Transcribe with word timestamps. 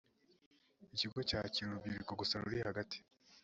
ikigo 0.93 1.19
cyakira 1.29 1.65
gusa 1.67 1.75
urubyiruko 2.35 2.39
ruri 2.43 2.57
hagati 2.69 2.97